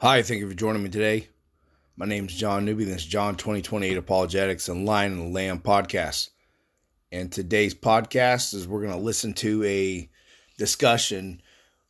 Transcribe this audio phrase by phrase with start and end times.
[0.00, 1.26] Hi, thank you for joining me today.
[1.96, 2.84] My name is John Newby.
[2.84, 6.30] This is John 2028 Apologetics and Lion and Lamb podcast.
[7.10, 10.08] And today's podcast is we're going to listen to a
[10.56, 11.42] discussion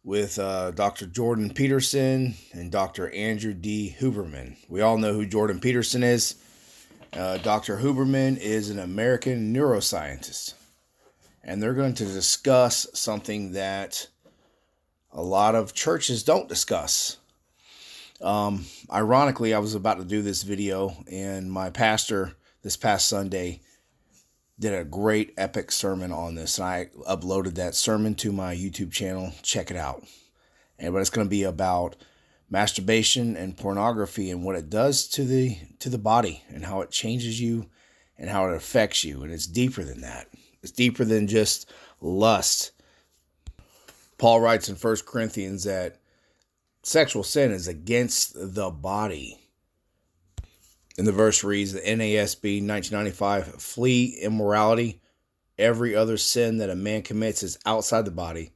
[0.05, 1.05] with uh, Dr.
[1.05, 3.11] Jordan Peterson and Dr.
[3.11, 3.95] Andrew D.
[4.01, 4.57] Huberman.
[4.71, 6.37] We all know who Jordan Peterson is.
[7.13, 7.77] Uh, Dr.
[7.77, 10.55] Huberman is an American neuroscientist.
[11.45, 14.09] And they're going to discuss something that
[15.13, 17.18] a lot of churches don't discuss.
[18.21, 23.61] Um, ironically, I was about to do this video, and my pastor this past Sunday
[24.59, 28.91] did a great epic sermon on this, and I uploaded that sermon to my YouTube
[28.91, 29.33] channel.
[29.43, 30.05] Check it out.
[30.79, 31.97] And but it's going to be about
[32.51, 36.91] masturbation and pornography and what it does to the to the body and how it
[36.91, 37.69] changes you
[38.17, 39.23] and how it affects you.
[39.23, 40.27] And it's deeper than that.
[40.63, 42.73] It's deeper than just lust.
[44.19, 46.01] Paul writes in 1 Corinthians that
[46.89, 49.39] sexual sin is against the body.
[50.97, 55.01] And the verse reads the NASB 1995 flee immorality.
[55.59, 58.53] Every other sin that a man commits is outside the body,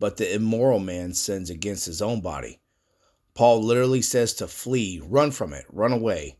[0.00, 2.60] but the immoral man sins against his own body.
[3.34, 6.38] Paul literally says to flee, run from it, run away,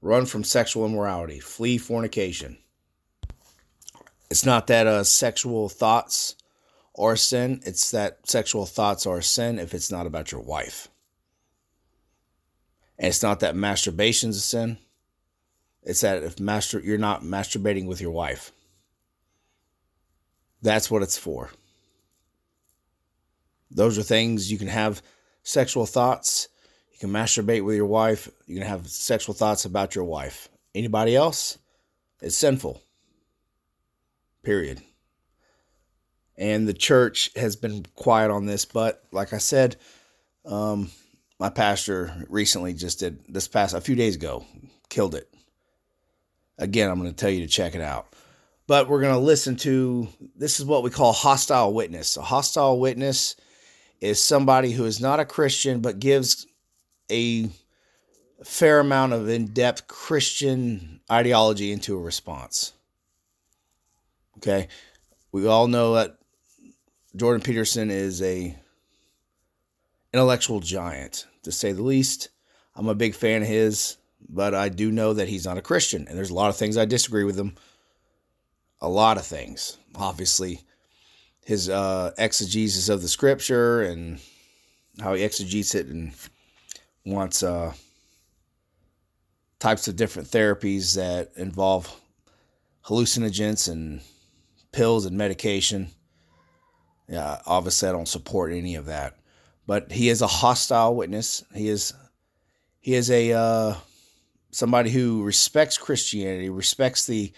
[0.00, 2.58] run from sexual immorality, flee fornication.
[4.30, 6.36] It's not that uh, sexual thoughts
[7.00, 10.88] are sin, it's that sexual thoughts are sin if it's not about your wife.
[12.98, 14.78] And it's not that masturbation's a sin.
[15.82, 18.52] It's that if master you're not masturbating with your wife.
[20.62, 21.50] That's what it's for.
[23.70, 25.00] Those are things you can have
[25.42, 26.48] sexual thoughts.
[26.92, 28.28] You can masturbate with your wife.
[28.46, 30.48] You can have sexual thoughts about your wife.
[30.74, 31.56] Anybody else?
[32.20, 32.82] It's sinful.
[34.42, 34.82] Period.
[36.40, 39.76] And the church has been quiet on this, but like I said,
[40.46, 40.90] um,
[41.38, 44.46] my pastor recently just did this past a few days ago,
[44.88, 45.28] killed it.
[46.56, 48.14] Again, I'm going to tell you to check it out.
[48.66, 52.16] But we're going to listen to this is what we call hostile witness.
[52.16, 53.36] A hostile witness
[54.00, 56.46] is somebody who is not a Christian but gives
[57.10, 57.50] a
[58.44, 62.72] fair amount of in depth Christian ideology into a response.
[64.38, 64.68] Okay.
[65.32, 66.16] We all know that
[67.16, 68.56] Jordan Peterson is a
[70.12, 72.28] intellectual giant, to say the least.
[72.76, 73.96] I'm a big fan of his,
[74.28, 76.76] but I do know that he's not a Christian, and there's a lot of things
[76.76, 77.56] I disagree with him.
[78.80, 79.76] A lot of things.
[79.96, 80.60] Obviously,
[81.44, 84.20] his uh, exegesis of the scripture and
[85.00, 86.12] how he exegetes it and
[87.04, 87.72] wants uh,
[89.58, 91.94] types of different therapies that involve
[92.84, 94.00] hallucinogens and
[94.72, 95.88] pills and medication.
[97.10, 99.16] Yeah, obviously I don't support any of that,
[99.66, 101.44] but he is a hostile witness.
[101.52, 101.92] He is
[102.78, 103.74] he is a uh,
[104.52, 107.32] somebody who respects Christianity, respects the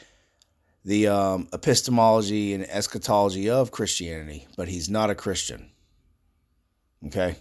[0.85, 5.71] the um, epistemology and eschatology of Christianity, but he's not a Christian.
[7.07, 7.37] Okay?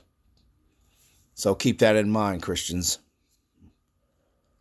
[1.33, 2.99] So keep that in mind, Christians.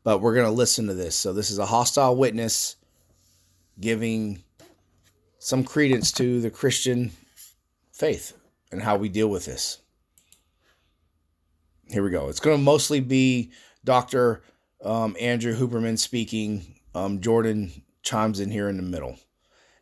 [0.03, 1.14] But we're to listen to this.
[1.14, 2.76] So, this is a hostile witness
[3.78, 4.42] giving
[5.38, 7.12] some credence to the Christian
[8.00, 8.32] faith
[8.72, 9.82] and how we deal with this.
[11.88, 12.28] Here we go.
[12.28, 13.52] It's going to mostly be
[13.84, 14.42] Dr.
[14.82, 16.80] Um, Andrew Huberman speaking.
[16.94, 17.70] Um, Jordan
[18.02, 19.18] chimes in here in the middle.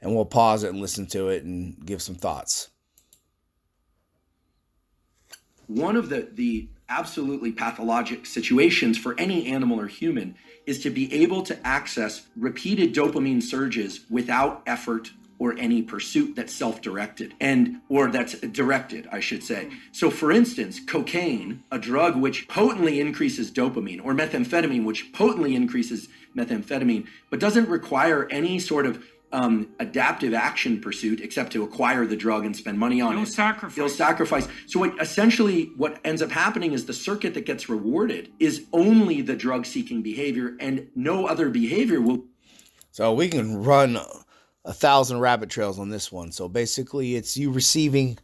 [0.01, 2.71] And we'll pause it and listen to it and give some thoughts.
[5.67, 10.35] One of the, the absolutely pathologic situations for any animal or human
[10.67, 16.53] is to be able to access repeated dopamine surges without effort or any pursuit that's
[16.53, 22.49] self-directed and or that's directed i should say so for instance cocaine a drug which
[22.49, 29.03] potently increases dopamine or methamphetamine which potently increases methamphetamine but doesn't require any sort of
[29.33, 33.27] um, adaptive action pursuit except to acquire the drug and spend money on no it.
[33.27, 33.77] sacrifice.
[33.77, 34.49] You'll sacrifice.
[34.67, 39.21] So what, essentially, what ends up happening is the circuit that gets rewarded is only
[39.21, 42.25] the drug-seeking behavior, and no other behavior will.
[42.91, 43.99] So we can run
[44.69, 46.31] a thousand rabbit trails on this one.
[46.31, 48.19] So basically, it's you receiving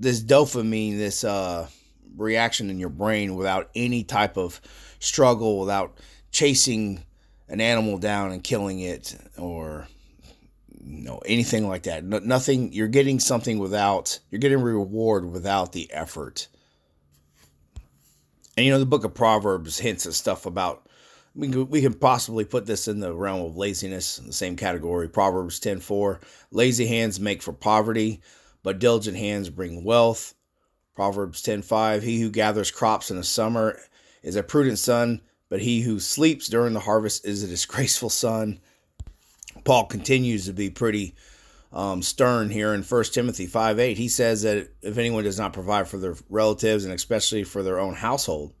[0.00, 1.68] this dopamine, this uh,
[2.16, 4.62] reaction in your brain without any type of
[5.00, 5.98] struggle, without
[6.32, 7.04] chasing
[7.48, 9.86] an animal down and killing it, or
[10.82, 12.02] you know anything like that.
[12.02, 12.72] No, nothing.
[12.72, 14.18] You're getting something without.
[14.30, 16.48] You're getting reward without the effort.
[18.56, 20.88] And you know the book of Proverbs hints at stuff about
[21.34, 24.56] we can, we can possibly put this in the realm of laziness in the same
[24.56, 26.20] category proverbs 10:4,
[26.50, 28.20] lazy hands make for poverty
[28.62, 30.34] but diligent hands bring wealth
[30.94, 33.80] Proverbs 10:5 He who gathers crops in the summer
[34.22, 38.60] is a prudent son, but he who sleeps during the harvest is a disgraceful son.
[39.64, 41.14] Paul continues to be pretty
[41.72, 43.98] um, stern here in 1 Timothy 5 8.
[43.98, 47.80] He says that if anyone does not provide for their relatives and especially for their
[47.80, 48.52] own household,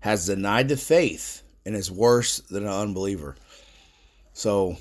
[0.00, 3.36] has denied the faith and is worse than an unbeliever.
[4.32, 4.76] So,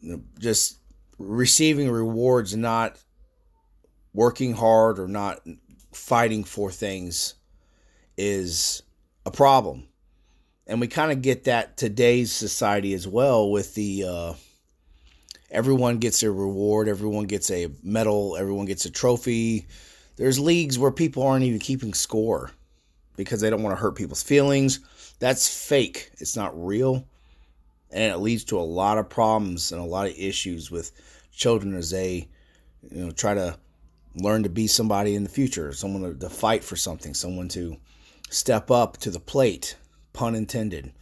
[0.00, 0.78] you know, just
[1.18, 2.98] receiving rewards, not
[4.12, 5.40] working hard or not
[5.92, 7.34] fighting for things,
[8.16, 8.82] is
[9.24, 9.88] a problem.
[10.66, 14.32] And we kind of get that today's society as well with the uh,
[15.50, 19.66] everyone gets a reward, everyone gets a medal, everyone gets a trophy.
[20.16, 22.50] There's leagues where people aren't even keeping score
[23.16, 24.80] because they don't want to hurt people's feelings.
[25.18, 26.10] That's fake.
[26.18, 27.06] It's not real.
[27.90, 30.92] And it leads to a lot of problems and a lot of issues with
[31.32, 32.28] children as they
[32.90, 33.56] you know try to
[34.16, 37.76] learn to be somebody in the future, someone to, to fight for something, someone to
[38.30, 39.76] step up to the plate,
[40.12, 40.92] pun intended.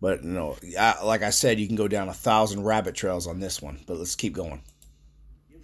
[0.00, 3.26] But you know, I, like I said, you can go down a thousand rabbit trails
[3.26, 3.80] on this one.
[3.86, 4.62] But let's keep going.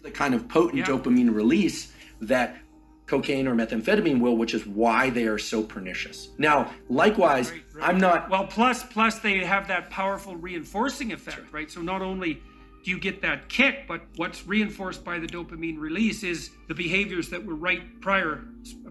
[0.03, 0.87] The kind of potent yeah.
[0.87, 2.57] dopamine release that
[3.11, 6.29] cocaine or methamphetamine will, which is why they are so pernicious.
[6.39, 7.89] Now, likewise, right, right.
[7.89, 8.31] I'm not.
[8.31, 11.53] Well, plus, plus they have that powerful reinforcing effect, right.
[11.53, 11.71] right?
[11.71, 12.35] So not only
[12.85, 17.29] do you get that kick, but what's reinforced by the dopamine release is the behaviors
[17.29, 18.45] that were right prior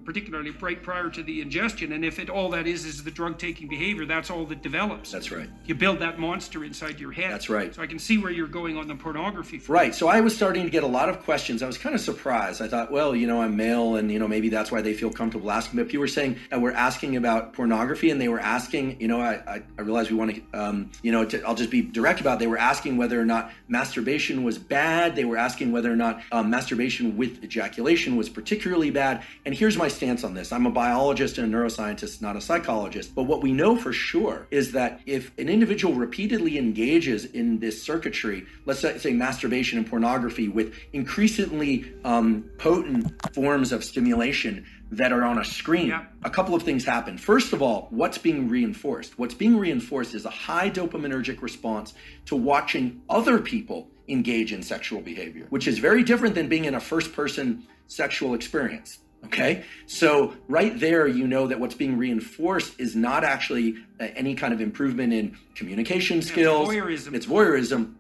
[0.10, 1.92] particularly right prior to the ingestion.
[1.92, 5.12] And if it all that is is the drug taking behavior, that's all that develops.
[5.12, 5.48] That's right.
[5.68, 7.32] You build that monster inside your head.
[7.32, 7.76] That's right.
[7.76, 9.62] So I can see where you're going on the pornography.
[9.68, 9.94] Right.
[9.94, 11.62] So I was starting to get a lot of questions.
[11.62, 12.60] I was kind of surprised.
[12.60, 15.12] I thought, well, you know, I'm male, and you know, maybe that's why they feel
[15.12, 15.78] comfortable asking.
[15.78, 15.84] Me.
[15.84, 19.22] But people were saying that we're asking about pornography, and they were asking, you know,
[19.22, 22.20] I I, I realized we want to, um, you know, to, I'll just be direct
[22.20, 22.38] about.
[22.38, 22.40] It.
[22.40, 25.16] They were asking whether or not masturbation was bad.
[25.16, 29.22] They were asking whether or not um, masturbation with ejaculation was particularly bad.
[29.46, 30.54] And here's my stance on this.
[30.54, 33.14] I'm a biologist and a neuroscientist, not a psychologist.
[33.14, 37.84] But what we know for sure is that if an individual repeatedly engages in this
[37.84, 45.24] circuitry, let's say, masturbation and pornography with increasingly um, potent forms of stimulation, that are
[45.24, 46.06] on a screen, yeah.
[46.24, 47.16] a couple of things happen.
[47.16, 49.20] First of all, what's being reinforced?
[49.20, 51.94] What's being reinforced is a high dopaminergic response
[52.26, 56.74] to watching other people engage in sexual behavior, which is very different than being in
[56.74, 58.98] a first person sexual experience.
[59.26, 64.34] Okay, so right there, you know that what's being reinforced is not actually uh, any
[64.34, 66.70] kind of improvement in communication skills.
[66.70, 67.14] It's voyeurism.
[67.14, 67.94] It's voyeurism.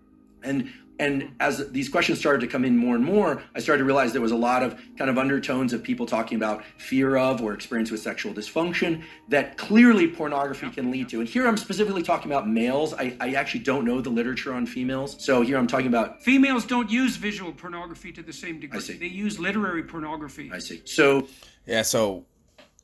[0.44, 3.86] And and as these questions started to come in more and more, I started to
[3.86, 7.42] realize there was a lot of kind of undertones of people talking about fear of
[7.42, 11.22] or experience with sexual dysfunction that clearly pornography can lead to.
[11.22, 12.94] And here I'm specifically talking about males.
[12.94, 15.16] I, I actually don't know the literature on females.
[15.24, 16.22] So here I'm talking about.
[16.22, 18.80] Females don't use visual pornography to the same degree.
[18.80, 18.98] I see.
[18.98, 20.52] They use literary pornography.
[20.54, 20.82] I see.
[20.84, 21.28] So.
[21.66, 22.26] Yeah, so,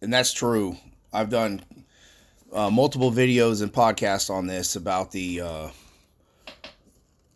[0.01, 0.77] and that's true.
[1.11, 1.63] I've done
[2.53, 5.41] uh, multiple videos and podcasts on this about the.
[5.41, 5.69] Uh,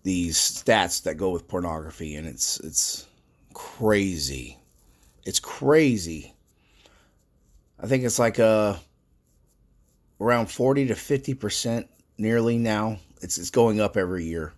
[0.04, 3.08] these stats that go with pornography and it's it's
[3.54, 4.58] crazy.
[5.26, 6.34] It's crazy.
[7.80, 8.76] I think it's like uh
[10.22, 11.88] around 40 to 50%
[12.18, 13.00] nearly now.
[13.22, 14.54] It's it's going up every year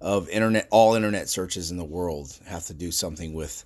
[0.00, 3.64] of internet all internet searches in the world have to do something with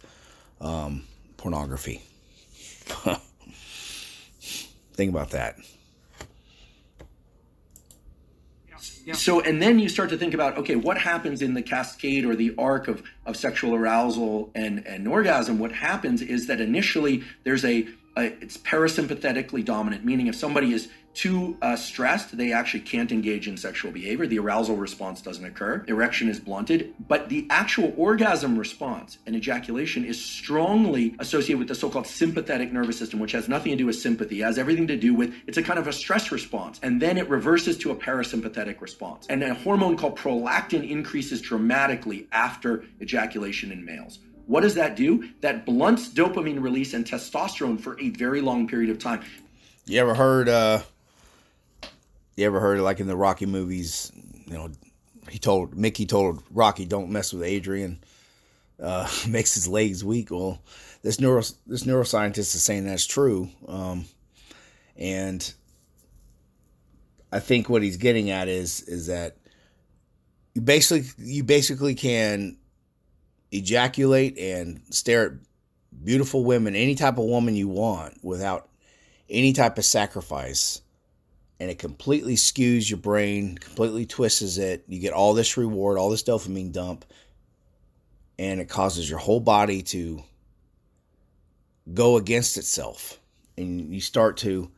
[0.61, 1.05] um,
[1.39, 2.03] pornography.
[4.95, 5.57] Think about that.
[9.15, 12.35] So, and then you start to think about, okay, what happens in the cascade or
[12.35, 15.59] the arc of, of sexual arousal and, and orgasm?
[15.59, 17.87] What happens is that initially there's a,
[18.17, 23.49] a it's parasympathetically dominant, meaning if somebody is too uh, stressed, they actually can't engage
[23.49, 24.27] in sexual behavior.
[24.27, 25.83] The arousal response doesn't occur.
[25.89, 31.75] Erection is blunted, but the actual orgasm response and ejaculation is strongly associated with the
[31.75, 34.43] so-called sympathetic nervous system, which has nothing to do with sympathy.
[34.43, 37.17] It has everything to do with it's a kind of a stress response, and then
[37.17, 39.27] it reverses to a parasympathetic response.
[39.31, 44.19] And a hormone called prolactin increases dramatically after ejaculation in males.
[44.47, 45.29] What does that do?
[45.41, 49.23] That blunts dopamine release and testosterone for a very long period of time.
[49.87, 50.83] You ever heard uh
[52.37, 54.13] you ever heard like in the Rocky movies,
[54.47, 54.71] you know,
[55.29, 58.01] he told Mickey told Rocky, "Don't mess with Adrian."
[58.81, 60.31] Uh, makes his legs weak.
[60.31, 60.61] Well,
[61.03, 64.05] this neuro this neuroscientist is saying that's true, um,
[64.97, 65.53] and
[67.33, 69.37] I think what he's getting at is is that
[70.55, 72.57] you basically you basically can
[73.59, 75.33] ejaculate and stare at
[76.05, 78.69] beautiful women, any type of woman you want, without
[79.29, 80.83] any type of sacrifice.
[81.59, 84.85] And it completely skews your brain, completely twists it.
[84.89, 87.05] You get all this reward, all this dopamine dump,
[88.39, 90.23] and it causes your whole body to
[91.95, 93.19] go against itself.
[93.57, 94.71] And you start to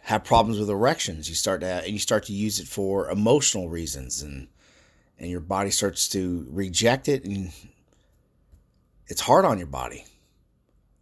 [0.00, 1.28] have problems with erections.
[1.28, 4.22] You start to have, and you start to use it for emotional reasons.
[4.22, 4.46] And
[5.18, 7.52] and your body starts to reject it and
[9.08, 10.04] it's hard on your body.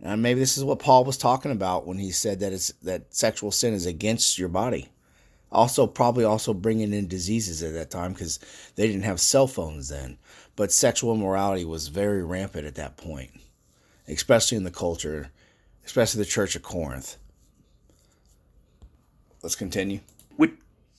[0.03, 3.15] And maybe this is what paul was talking about when he said that it's that
[3.15, 4.89] sexual sin is against your body.
[5.51, 8.41] Also probably also bringing in diseases at that time because
[8.75, 10.19] they didn't have cell phones then.
[10.57, 13.31] But sexual immorality was very rampant at that point
[14.09, 15.31] especially in the culture
[15.85, 17.17] especially the church of corinth.
[19.43, 20.01] Let's continue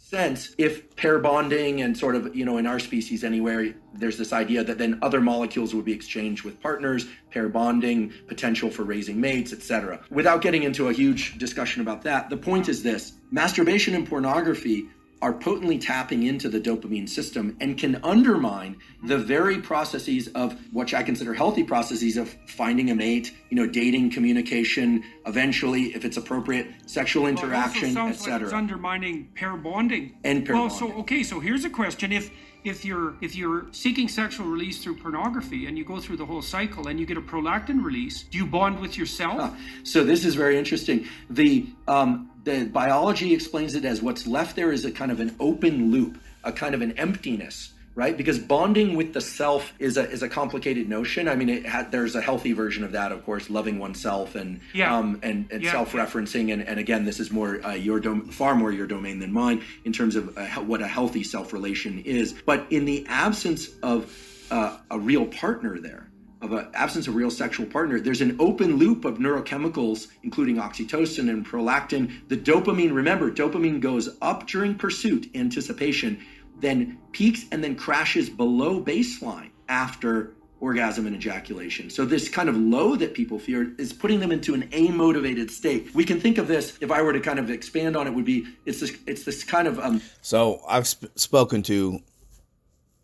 [0.06, 4.32] sense if pair bonding and sort of you know in our species anywhere there's this
[4.32, 9.20] idea that then other molecules would be exchanged with partners pair bonding potential for raising
[9.20, 13.14] mates etc without getting into a huge discussion about that the point is this.
[13.32, 14.88] Masturbation and pornography
[15.22, 20.94] are potently tapping into the dopamine system and can undermine the very processes of which
[20.94, 26.18] I consider healthy processes of finding a mate, you know, dating, communication, eventually, if it's
[26.18, 28.44] appropriate, sexual Well, interaction, like etc.
[28.48, 30.18] it's undermining pair bonding.
[30.24, 30.92] And pair well, bonding.
[30.92, 32.30] so okay, so here's a question: if
[32.66, 36.42] if you're if you're seeking sexual release through pornography and you go through the whole
[36.42, 39.56] cycle and you get a prolactin release, do you bond with yourself?
[39.84, 41.08] So this is very interesting.
[41.30, 45.36] The um, the biology explains it as what's left there is a kind of an
[45.40, 48.16] open loop, a kind of an emptiness, right?
[48.18, 51.28] Because bonding with the self is a is a complicated notion.
[51.28, 54.60] I mean, it had, there's a healthy version of that, of course, loving oneself and
[54.74, 54.96] Yeah.
[54.96, 55.72] um, and, and Yeah.
[55.72, 56.52] self-referencing.
[56.54, 59.64] And, and again, this is more uh, your dom- far more your domain than mine
[59.86, 62.34] in terms of uh, what a healthy self-relation is.
[62.46, 64.12] But in the absence of
[64.52, 66.10] uh, a real partner there
[66.42, 71.28] of an absence of real sexual partner, there's an open loop of neurochemicals, including oxytocin
[71.30, 72.12] and prolactin.
[72.28, 76.20] The dopamine, remember, dopamine goes up during pursuit, anticipation,
[76.60, 81.90] then peaks and then crashes below baseline after orgasm and ejaculation.
[81.90, 85.94] So this kind of low that people fear is putting them into an amotivated state.
[85.94, 88.26] We can think of this, if I were to kind of expand on it, would
[88.26, 92.00] be it's this it's this kind of um, So I've sp- spoken to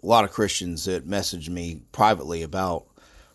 [0.01, 2.85] a lot of Christians that message me privately about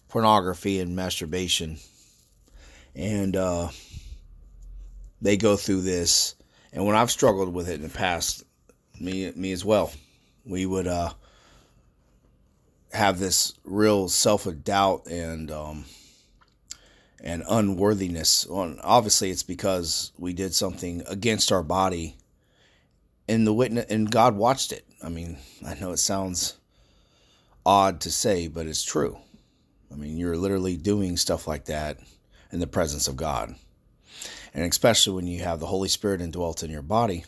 [0.08, 1.78] pornography and masturbation,
[2.94, 3.68] and uh,
[5.20, 6.34] they go through this.
[6.72, 8.42] And when I've struggled with it in the past,
[8.98, 9.92] me me as well,
[10.46, 11.12] we would uh,
[12.92, 15.84] have this real self doubt and um,
[17.22, 18.46] and unworthiness.
[18.46, 22.16] Well, obviously, it's because we did something against our body
[23.28, 24.86] and the witness and God watched it.
[25.02, 26.56] I mean, I know it sounds
[27.64, 29.18] odd to say, but it's true.
[29.92, 31.98] I mean, you're literally doing stuff like that
[32.52, 33.54] in the presence of God.
[34.54, 37.24] And especially when you have the Holy Spirit indwelt in your body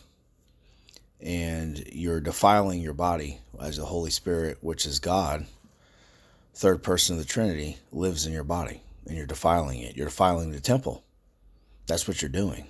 [1.21, 5.45] and you're defiling your body as the Holy Spirit, which is God,
[6.53, 9.97] third person of the Trinity, lives in your body and you're defiling it.
[9.97, 11.03] You're defiling the temple.
[11.87, 12.67] That's what you're doing.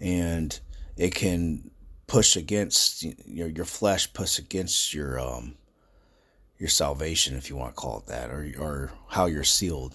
[0.00, 0.58] And
[0.96, 1.70] it can
[2.06, 5.54] push against your your flesh, push against your um
[6.58, 9.94] your salvation, if you want to call it that, or or how you're sealed,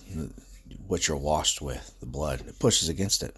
[0.88, 2.42] what you're washed with, the blood.
[2.48, 3.36] It pushes against it,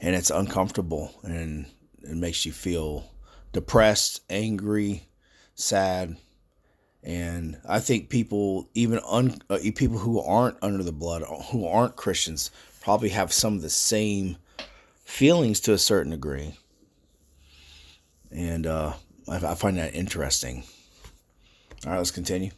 [0.00, 1.66] and it's uncomfortable, and
[2.02, 3.10] it makes you feel
[3.52, 5.08] depressed, angry,
[5.54, 6.16] sad.
[7.02, 11.96] And I think people, even un, uh, people who aren't under the blood, who aren't
[11.96, 12.50] Christians,
[12.80, 14.36] probably have some of the same
[15.04, 16.56] feelings to a certain degree.
[18.30, 18.94] And uh,
[19.28, 20.64] I, I find that interesting.
[21.84, 22.50] All right, let's continue.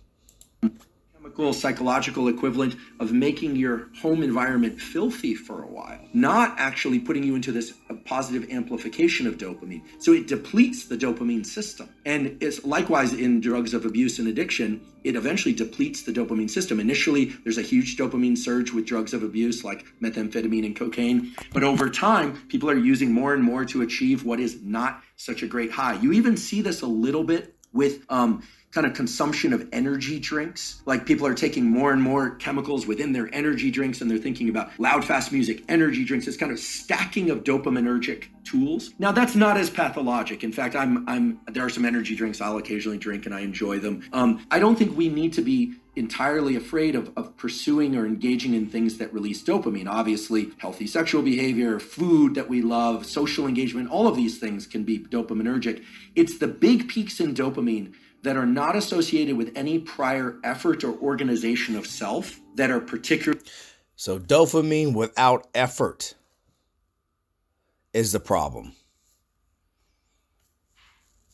[1.52, 7.35] Psychological equivalent of making your home environment filthy for a while, not actually putting you
[7.35, 9.82] into this positive amplification of dopamine.
[9.99, 11.88] So it depletes the dopamine system.
[12.04, 16.80] And it's likewise in drugs of abuse and addiction, it eventually depletes the dopamine system.
[16.80, 21.35] Initially, there's a huge dopamine surge with drugs of abuse like methamphetamine and cocaine.
[21.52, 25.42] But over time, people are using more and more to achieve what is not such
[25.42, 25.94] a great high.
[25.94, 30.82] You even see this a little bit with um, kind of consumption of energy drinks.
[30.84, 34.48] Like people are taking more and more chemicals within their energy drinks and they're thinking
[34.48, 36.26] about loud, fast music, energy drinks.
[36.26, 38.92] It's kind of stacking of dopaminergic tools.
[38.98, 40.44] Now that's not as pathologic.
[40.44, 43.78] In fact, I'm I'm there are some energy drinks I'll occasionally drink and I enjoy
[43.78, 44.02] them.
[44.12, 48.54] Um, I don't think we need to be entirely afraid of, of pursuing or engaging
[48.54, 49.88] in things that release dopamine.
[49.88, 54.84] Obviously, healthy sexual behavior, food that we love, social engagement, all of these things can
[54.84, 55.84] be dopaminergic.
[56.14, 60.98] It's the big peaks in dopamine that are not associated with any prior effort or
[60.98, 63.38] organization of self that are particular
[63.96, 66.14] So, dopamine without effort
[67.92, 68.72] is the problem.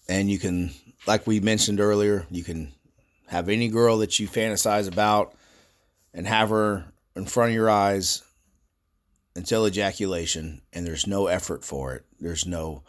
[0.08, 0.70] And you can,
[1.06, 2.72] like we mentioned earlier, you can
[3.26, 5.34] have any girl that you fantasize about
[6.12, 8.22] and have her in front of your eyes
[9.36, 12.04] until ejaculation, and there's no effort for it.
[12.20, 12.82] There's no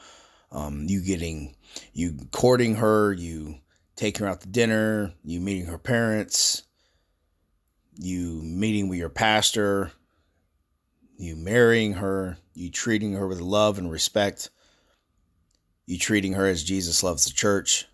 [0.52, 1.56] um, you getting
[1.94, 3.60] you courting her, you
[3.96, 6.64] taking her out to dinner, you meeting her parents,
[7.98, 9.92] you meeting with your pastor,
[11.18, 14.50] you marrying her, you treating her with love and respect,
[15.86, 17.88] you treating her as Jesus loves the church.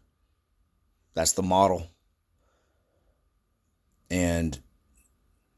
[1.13, 1.88] That's the model.
[4.10, 4.58] And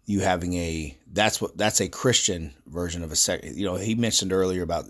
[0.05, 3.55] you having a that's what that's a Christian version of a sex.
[3.55, 4.85] You know, he mentioned earlier about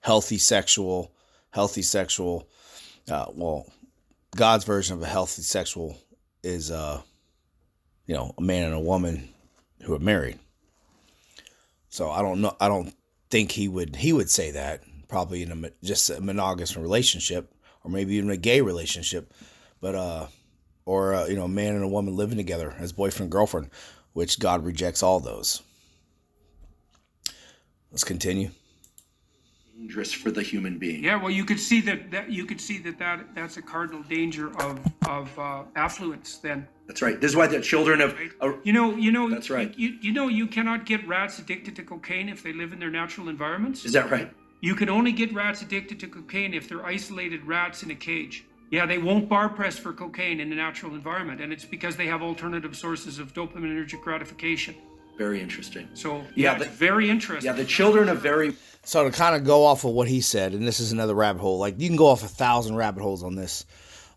[0.00, 1.12] healthy sexual,
[1.50, 2.48] healthy sexual.
[3.10, 3.66] Uh, well,
[4.34, 5.96] God's version of a healthy sexual
[6.42, 7.02] is, uh,
[8.06, 9.28] you know, a man and a woman
[9.82, 10.38] who are married.
[11.88, 12.56] So I don't know.
[12.60, 12.94] I don't
[13.30, 13.96] think he would.
[13.96, 17.52] He would say that probably in a just a monogamous relationship,
[17.84, 19.32] or maybe even a gay relationship,
[19.80, 20.26] but uh,
[20.84, 23.70] or uh, you know, a man and a woman living together as boyfriend and girlfriend
[24.14, 25.60] which God rejects all those.
[27.90, 28.50] Let's continue.
[29.76, 31.02] Dangerous for the human being.
[31.02, 34.02] Yeah, well, you could see that, that you could see that, that that's a cardinal
[34.04, 34.78] danger of
[35.08, 36.38] of uh, affluence.
[36.38, 37.20] Then that's right.
[37.20, 39.76] This is why the children of uh, you know you know that's right.
[39.76, 42.90] You, you know you cannot get rats addicted to cocaine if they live in their
[42.90, 43.84] natural environments.
[43.84, 44.32] Is that right?
[44.60, 48.44] You can only get rats addicted to cocaine if they're isolated rats in a cage.
[48.70, 52.06] Yeah, they won't bar press for cocaine in the natural environment, and it's because they
[52.06, 54.76] have alternative sources of dopaminergic gratification.
[55.16, 55.88] Very interesting.
[55.94, 57.46] So yeah, yeah the, very interesting.
[57.46, 58.56] Yeah, the children are very.
[58.84, 61.40] So to kind of go off of what he said, and this is another rabbit
[61.40, 61.58] hole.
[61.58, 63.64] Like you can go off a thousand rabbit holes on this.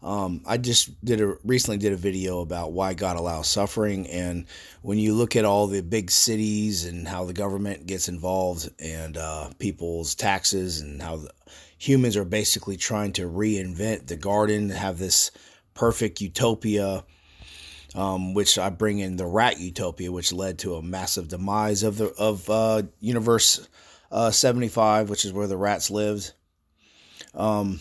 [0.04, 4.46] Um, I just did a recently did a video about why God allows suffering, and
[4.82, 9.18] when you look at all the big cities and how the government gets involved and
[9.18, 11.32] uh, people's taxes and how the,
[11.78, 15.32] humans are basically trying to reinvent the garden, have this
[15.74, 17.04] perfect utopia,
[17.98, 21.98] um, which I bring in the rat utopia, which led to a massive demise of
[21.98, 23.68] the of uh, universe
[24.12, 26.32] uh, seventy five, which is where the rats lived.
[27.34, 27.80] Um,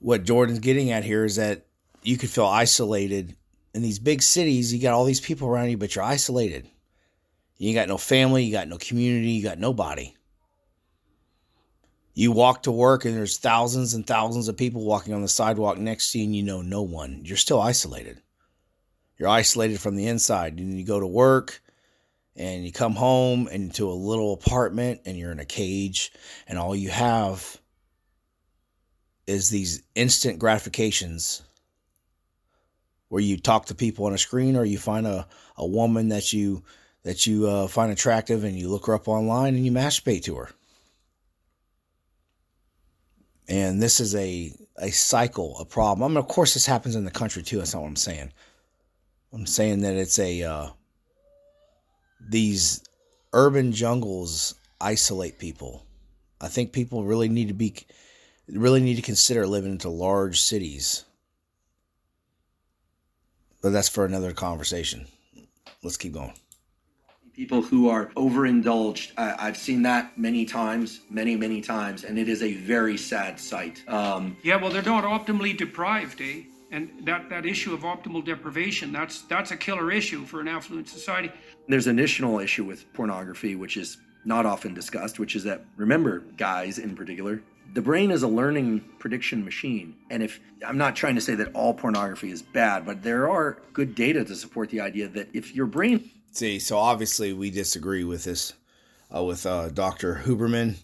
[0.00, 1.64] what Jordan's getting at here is that
[2.02, 3.36] you could feel isolated
[3.72, 4.74] in these big cities.
[4.74, 6.68] You got all these people around you, but you're isolated.
[7.56, 10.12] You got no family, you got no community, you got nobody.
[12.14, 15.78] You walk to work and there's thousands and thousands of people walking on the sidewalk
[15.78, 17.22] next to you and you know no one.
[17.24, 18.20] You're still isolated.
[19.16, 20.58] You're isolated from the inside.
[20.58, 21.62] And you go to work
[22.36, 26.12] and you come home into a little apartment and you're in a cage
[26.46, 27.58] and all you have
[29.26, 31.42] is these instant gratifications
[33.08, 36.32] where you talk to people on a screen or you find a, a woman that
[36.32, 36.62] you
[37.04, 40.34] that you uh, find attractive and you look her up online and you masturbate to
[40.36, 40.50] her
[43.48, 46.04] and this is a a cycle, a problem.
[46.04, 47.58] I mean, of course, this happens in the country too.
[47.58, 48.32] That's not what I'm saying.
[49.32, 50.68] I'm saying that it's a uh,
[52.20, 52.82] these
[53.32, 55.86] urban jungles isolate people.
[56.40, 57.74] I think people really need to be
[58.48, 61.04] really need to consider living into large cities.
[63.62, 65.06] But that's for another conversation.
[65.82, 66.34] Let's keep going
[67.34, 69.12] people who are overindulged.
[69.16, 73.40] I, have seen that many times, many, many times, and it is a very sad
[73.40, 73.82] sight.
[73.88, 76.42] Um, yeah, well, they're not optimally deprived, eh?
[76.70, 80.88] And that, that issue of optimal deprivation, that's that's a killer issue for an affluent
[80.88, 81.30] society.
[81.68, 86.20] There's an additional issue with pornography, which is not often discussed, which is that remember,
[86.38, 87.42] guys in particular,
[87.74, 89.96] the brain is a learning prediction machine.
[90.10, 93.58] And if I'm not trying to say that all pornography is bad, but there are
[93.74, 98.04] good data to support the idea that if your brain See, so obviously we disagree
[98.04, 98.54] with this,
[99.14, 100.22] uh, with uh, Dr.
[100.24, 100.76] Huberman.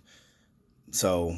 [0.91, 1.35] So,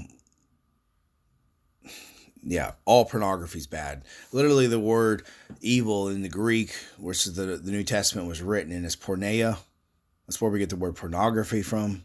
[2.42, 4.02] yeah, all pornography is bad.
[4.32, 5.22] Literally, the word
[5.60, 9.58] evil in the Greek, which is the, the New Testament was written in, is porneia.
[10.26, 12.02] That's where we get the word pornography from.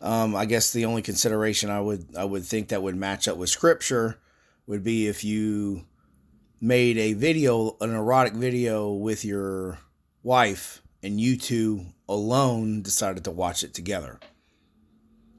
[0.00, 3.36] Um, I guess the only consideration I would I would think that would match up
[3.36, 4.18] with Scripture
[4.66, 5.84] would be if you
[6.60, 9.78] made a video, an erotic video with your
[10.22, 14.18] wife and you two alone decided to watch it together.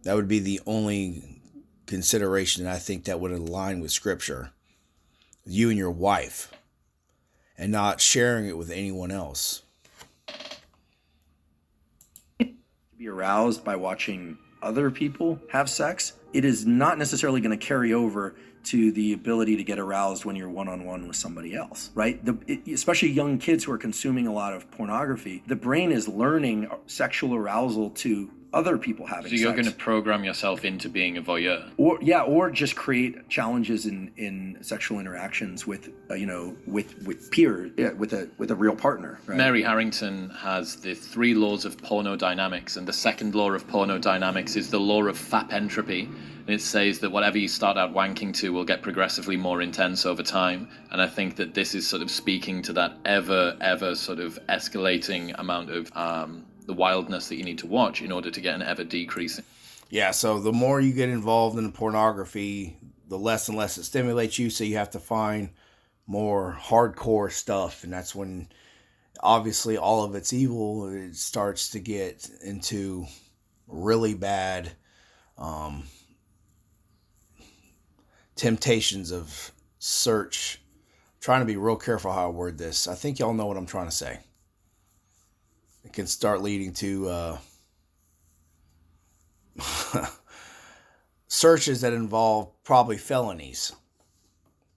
[0.04, 1.42] That would be the only
[1.86, 4.52] consideration I think that would align with scripture.
[5.46, 6.52] You and your wife,
[7.58, 9.64] and not sharing it with anyone else.
[12.40, 12.54] To
[12.98, 16.14] be aroused by watching other people have sex.
[16.34, 20.36] It is not necessarily going to carry over to the ability to get aroused when
[20.36, 24.34] you're one-on-one with somebody else right the, it, especially young kids who are consuming a
[24.34, 29.42] lot of pornography the brain is learning sexual arousal to other people having sex.
[29.42, 31.70] So you're going to program yourself into being a voyeur.
[31.78, 37.02] or yeah or just create challenges in in sexual interactions with uh, you know with
[37.06, 41.34] with peer yeah, with a with a real partner right Mary Harrington has the three
[41.36, 46.10] laws of pornodynamics, and the second law of pornodynamics is the law of fap entropy.
[46.50, 50.04] And it says that whatever you start out wanking to will get progressively more intense
[50.06, 50.68] over time.
[50.90, 54.40] And I think that this is sort of speaking to that ever, ever sort of
[54.50, 58.54] escalating amount of um, the wildness that you need to watch in order to get
[58.54, 59.44] an ever decreasing.
[59.90, 62.78] Yeah, so the more you get involved in the pornography,
[63.08, 64.52] the less and less it stimulates you.
[64.52, 65.50] So you have to find
[66.06, 68.50] more hardcore stuff, and that's when
[69.20, 70.88] obviously all of it's evil.
[70.90, 73.08] It starts to get into
[73.68, 74.72] really bad
[75.40, 75.86] um,
[78.36, 80.62] temptations of search.
[81.20, 82.88] trying to be real careful how I word this.
[82.88, 84.20] I think y'all know what I'm trying to say.
[85.84, 87.10] It can start leading to.
[87.10, 87.38] Uh,
[91.30, 93.72] searches that involve probably felonies.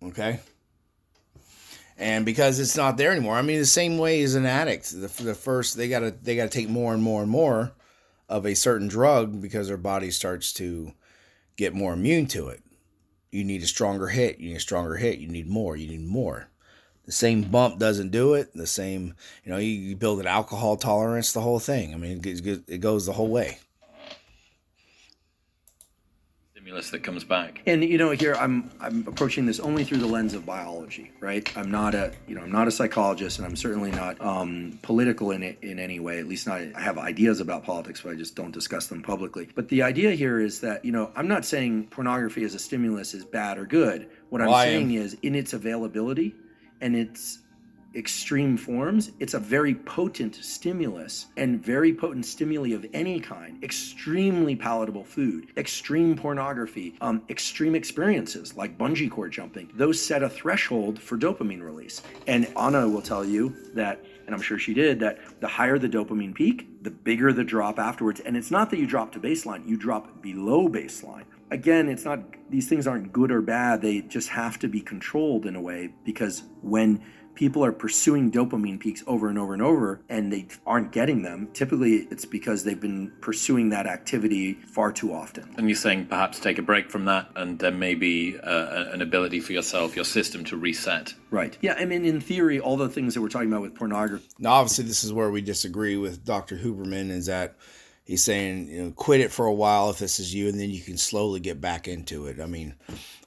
[0.03, 0.39] Okay?
[1.99, 3.37] And because it's not there anymore.
[3.37, 6.49] I mean, the same way as an addict, the, the first they gotta they gotta
[6.49, 7.73] take more and more and more
[8.29, 10.93] of a certain drug because their body starts to
[11.57, 12.63] get more immune to it.
[13.31, 14.39] You need a stronger hit.
[14.39, 15.19] You need a stronger hit.
[15.19, 15.77] You need more.
[15.77, 16.49] You need more.
[17.07, 18.53] The same bump doesn't do it.
[18.55, 21.95] The same, you know, you, you build an alcohol tolerance, the whole thing.
[21.95, 23.59] I mean, it, goes- it goes the whole way.
[26.53, 27.61] Stimulus that comes back.
[27.67, 31.55] and you know here i'm i'm approaching this only through the lens of biology right
[31.57, 35.33] i'm not a you know i'm not a psychologist and i'm certainly not um, political
[35.33, 38.15] in it in any way at least not i have ideas about politics but i
[38.15, 41.45] just don't discuss them publicly but the idea here is that you know i'm not
[41.45, 45.03] saying pornography as a stimulus is bad or good what i'm Well, saying am.
[45.03, 46.33] is in its availability
[46.83, 47.39] and its
[47.95, 53.63] extreme forms, it's a very potent stimulus and very potent stimuli of any kind.
[53.63, 59.71] Extremely palatable food, extreme pornography, um, extreme experiences like bungee cord jumping.
[59.75, 62.03] Those set a threshold for dopamine release.
[62.27, 65.89] And Anna will tell you that, and I'm sure she did, that the higher the
[65.89, 68.21] dopamine peak, the bigger the drop afterwards.
[68.21, 72.21] And it's not that you drop to baseline, you drop below baseline again, it's not,
[72.51, 73.83] these things aren't good or bad.
[73.83, 77.03] They just have to be controlled in a way because when
[77.35, 81.49] people are pursuing dopamine peaks over and over and over and they aren't getting them,
[81.53, 85.55] typically it's because they've been pursuing that activity far too often.
[85.57, 89.03] And you're saying perhaps take a break from that, and there may be uh, an
[89.03, 91.15] ability for yourself, your system to reset.
[91.31, 91.57] Right.
[91.61, 91.75] Yeah.
[91.79, 94.85] I mean, in theory, all the things that we're talking about with pornography, Now, obviously,
[94.85, 96.57] this is where we disagree with Dr.
[96.57, 97.57] Huberman is that
[98.05, 100.71] he's saying, you know, quit it for a while if this is you, and then
[100.71, 102.41] you can slowly get back into it.
[102.41, 102.75] I mean,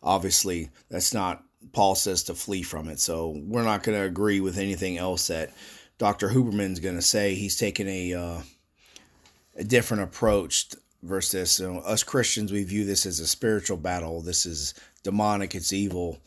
[0.03, 2.99] obviously, that's not, Paul says to flee from it.
[2.99, 5.51] So we're not going to agree with anything else that
[5.97, 6.29] Dr.
[6.29, 7.35] Huberman's going to say.
[7.35, 8.41] He's taking a, uh,
[9.55, 10.67] a different approach
[11.03, 11.59] versus.
[11.59, 14.21] You know, us Christians, we view this as a spiritual battle.
[14.21, 16.19] This is demonic, it's evil,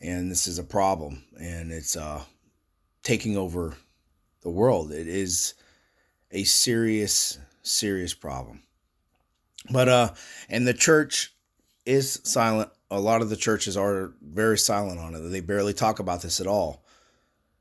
[0.00, 1.24] and this is a problem.
[1.38, 2.22] And it's, uh,
[3.06, 3.76] taking over
[4.42, 4.90] the world.
[4.90, 5.54] It is
[6.32, 8.62] a serious, serious problem.
[9.70, 10.14] But uh
[10.48, 11.34] and the church
[11.84, 12.70] is silent.
[12.90, 15.20] A lot of the churches are very silent on it.
[15.20, 16.84] They barely talk about this at all.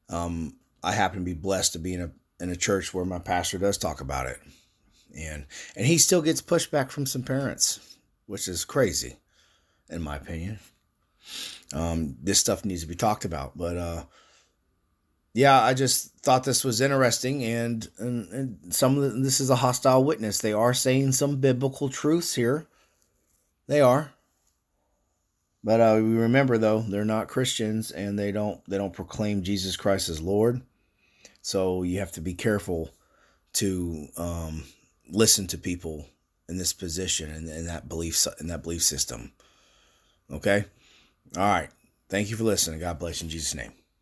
[0.10, 3.20] Um I happen to be blessed to be in a in a church where my
[3.20, 4.40] pastor does talk about it.
[5.18, 9.18] And and he still gets pushback from some parents, which is crazy
[9.90, 10.60] in my opinion.
[11.74, 14.04] Um this stuff needs to be talked about, but uh
[15.36, 19.50] yeah, I just thought this was interesting, and, and, and some of the, this is
[19.50, 20.40] a hostile witness.
[20.40, 22.68] They are saying some biblical truths here.
[23.68, 24.14] They are,
[25.62, 29.76] but uh, we remember though they're not Christians, and they don't they don't proclaim Jesus
[29.76, 30.62] Christ as Lord.
[31.42, 32.92] So you have to be careful
[33.54, 34.64] to um,
[35.10, 36.08] listen to people
[36.48, 39.34] in this position and in that belief in that belief system.
[40.32, 40.64] Okay,
[41.36, 41.70] all right.
[42.08, 42.80] Thank you for listening.
[42.80, 43.74] God bless you in Jesus' name.